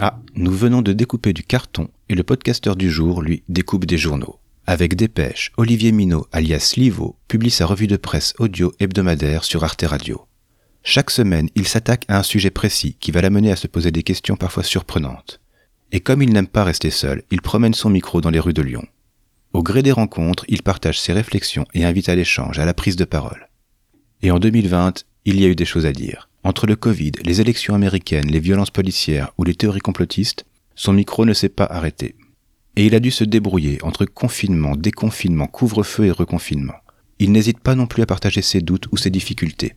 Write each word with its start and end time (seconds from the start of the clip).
Ah, 0.00 0.18
nous 0.34 0.50
venons 0.50 0.82
de 0.82 0.92
découper 0.92 1.32
du 1.32 1.44
carton 1.44 1.88
et 2.08 2.16
le 2.16 2.24
podcasteur 2.24 2.74
du 2.74 2.90
jour, 2.90 3.22
lui, 3.22 3.44
découpe 3.48 3.84
des 3.84 3.96
journaux. 3.96 4.40
Avec 4.66 4.96
Dépêche, 4.96 5.52
Olivier 5.56 5.92
Minot, 5.92 6.26
alias 6.32 6.74
Livo, 6.76 7.16
publie 7.28 7.50
sa 7.50 7.64
revue 7.64 7.86
de 7.86 7.96
presse 7.96 8.34
audio 8.40 8.72
hebdomadaire 8.80 9.44
sur 9.44 9.62
Arte 9.62 9.84
Radio. 9.86 10.26
Chaque 10.82 11.12
semaine, 11.12 11.48
il 11.54 11.68
s'attaque 11.68 12.06
à 12.08 12.18
un 12.18 12.24
sujet 12.24 12.50
précis 12.50 12.96
qui 12.98 13.12
va 13.12 13.20
l'amener 13.20 13.52
à 13.52 13.56
se 13.56 13.68
poser 13.68 13.92
des 13.92 14.02
questions 14.02 14.34
parfois 14.34 14.64
surprenantes. 14.64 15.40
Et 15.92 16.00
comme 16.00 16.22
il 16.22 16.32
n'aime 16.32 16.48
pas 16.48 16.64
rester 16.64 16.90
seul, 16.90 17.22
il 17.30 17.40
promène 17.40 17.74
son 17.74 17.88
micro 17.88 18.20
dans 18.20 18.30
les 18.30 18.40
rues 18.40 18.52
de 18.52 18.62
Lyon. 18.62 18.84
Au 19.52 19.62
gré 19.62 19.84
des 19.84 19.92
rencontres, 19.92 20.44
il 20.48 20.64
partage 20.64 21.00
ses 21.00 21.12
réflexions 21.12 21.66
et 21.72 21.84
invite 21.84 22.08
à 22.08 22.16
l'échange, 22.16 22.58
à 22.58 22.64
la 22.64 22.74
prise 22.74 22.96
de 22.96 23.04
parole. 23.04 23.48
Et 24.22 24.32
en 24.32 24.40
2020, 24.40 25.04
il 25.24 25.40
y 25.40 25.44
a 25.44 25.48
eu 25.48 25.54
des 25.54 25.64
choses 25.64 25.86
à 25.86 25.92
dire. 25.92 26.28
Entre 26.44 26.66
le 26.66 26.76
Covid, 26.76 27.12
les 27.24 27.40
élections 27.40 27.74
américaines, 27.74 28.30
les 28.30 28.38
violences 28.38 28.70
policières 28.70 29.32
ou 29.38 29.44
les 29.44 29.54
théories 29.54 29.80
complotistes, 29.80 30.44
son 30.74 30.92
micro 30.92 31.24
ne 31.24 31.32
s'est 31.32 31.48
pas 31.48 31.64
arrêté. 31.64 32.16
Et 32.76 32.84
il 32.84 32.94
a 32.94 33.00
dû 33.00 33.10
se 33.10 33.24
débrouiller 33.24 33.82
entre 33.82 34.04
confinement, 34.04 34.76
déconfinement, 34.76 35.46
couvre-feu 35.46 36.04
et 36.04 36.10
reconfinement. 36.10 36.74
Il 37.18 37.32
n'hésite 37.32 37.60
pas 37.60 37.74
non 37.74 37.86
plus 37.86 38.02
à 38.02 38.06
partager 38.06 38.42
ses 38.42 38.60
doutes 38.60 38.88
ou 38.92 38.98
ses 38.98 39.08
difficultés. 39.08 39.74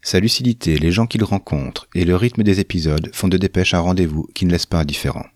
Sa 0.00 0.20
lucidité, 0.20 0.78
les 0.78 0.92
gens 0.92 1.06
qu'il 1.06 1.24
rencontre 1.24 1.86
et 1.94 2.06
le 2.06 2.16
rythme 2.16 2.44
des 2.44 2.60
épisodes 2.60 3.10
font 3.12 3.28
de 3.28 3.36
dépêche 3.36 3.74
un 3.74 3.80
rendez-vous 3.80 4.26
qui 4.34 4.46
ne 4.46 4.52
laisse 4.52 4.66
pas 4.66 4.80
indifférent. 4.80 5.26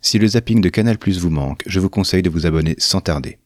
Si 0.00 0.18
le 0.18 0.28
zapping 0.28 0.60
de 0.60 0.68
Canal 0.68 0.98
Plus 0.98 1.18
vous 1.18 1.30
manque, 1.30 1.62
je 1.66 1.80
vous 1.80 1.90
conseille 1.90 2.22
de 2.22 2.30
vous 2.30 2.46
abonner 2.46 2.76
sans 2.78 3.00
tarder. 3.00 3.38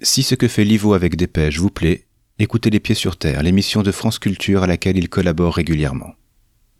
Si 0.00 0.22
ce 0.22 0.34
que 0.34 0.48
fait 0.48 0.64
Livo 0.64 0.94
avec 0.94 1.16
Dépêche 1.16 1.58
vous 1.58 1.70
plaît, 1.70 2.06
Écoutez 2.42 2.70
Les 2.70 2.80
Pieds 2.80 2.94
sur 2.94 3.18
Terre, 3.18 3.42
l'émission 3.42 3.82
de 3.82 3.92
France 3.92 4.18
Culture 4.18 4.62
à 4.62 4.66
laquelle 4.66 4.96
il 4.96 5.10
collabore 5.10 5.56
régulièrement. 5.56 6.14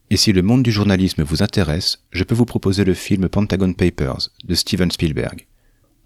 Et 0.08 0.16
si 0.16 0.32
le 0.32 0.40
monde 0.40 0.62
du 0.62 0.72
journalisme 0.72 1.22
vous 1.22 1.42
intéresse, 1.42 2.02
je 2.12 2.24
peux 2.24 2.34
vous 2.34 2.46
proposer 2.46 2.82
le 2.82 2.94
film 2.94 3.28
Pentagon 3.28 3.74
Papers 3.74 4.30
de 4.42 4.54
Steven 4.54 4.90
Spielberg, 4.90 5.46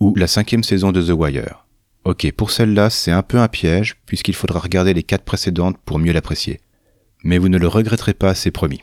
ou 0.00 0.12
la 0.16 0.26
cinquième 0.26 0.64
saison 0.64 0.90
de 0.90 1.00
The 1.00 1.16
Wire. 1.16 1.68
Ok, 2.02 2.32
pour 2.32 2.50
celle-là, 2.50 2.90
c'est 2.90 3.12
un 3.12 3.22
peu 3.22 3.38
un 3.38 3.46
piège, 3.46 3.94
puisqu'il 4.06 4.34
faudra 4.34 4.58
regarder 4.58 4.92
les 4.92 5.04
quatre 5.04 5.24
précédentes 5.24 5.78
pour 5.84 6.00
mieux 6.00 6.12
l'apprécier. 6.12 6.60
Mais 7.22 7.38
vous 7.38 7.48
ne 7.48 7.56
le 7.56 7.68
regretterez 7.68 8.14
pas, 8.14 8.34
c'est 8.34 8.50
promis. 8.50 8.80